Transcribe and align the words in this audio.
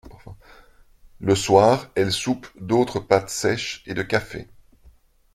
Le 1.19 1.35
soir, 1.35 1.91
elle 1.93 2.11
soupe 2.11 2.47
d'autres 2.59 2.99
pâtes 2.99 3.29
sèches 3.29 3.83
et 3.85 3.93
de 3.93 4.01
café. 4.01 4.49